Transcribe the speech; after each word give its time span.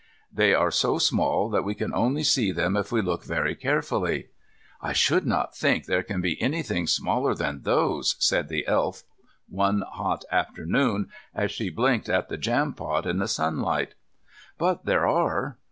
They 0.33 0.55
are 0.55 0.71
so 0.71 0.97
small 0.97 1.47
that 1.51 1.61
we 1.63 1.75
can 1.75 1.93
only 1.93 2.23
see 2.23 2.51
them 2.51 2.75
if 2.75 2.91
we 2.91 3.03
look 3.03 3.23
very 3.23 3.53
carefully, 3.53 4.29
"I 4.81 4.93
should 4.93 5.27
not 5.27 5.55
think 5.55 5.85
there 5.85 6.01
can 6.01 6.21
be 6.21 6.41
any 6.41 6.63
things 6.63 6.91
smaller 6.91 7.35
than 7.35 7.61
those," 7.61 8.15
said 8.17 8.49
the 8.49 8.65
Elf 8.65 9.03
one 9.47 9.81
hot 9.87 10.25
afternoon 10.31 11.09
as 11.35 11.51
she 11.51 11.69
blinked 11.69 12.09
at 12.09 12.29
the 12.29 12.37
jampot 12.39 13.05
in 13.05 13.19
the 13.19 13.27
sunlight. 13.27 13.93
But 14.57 14.85
there 14.85 15.05
are. 15.05 15.59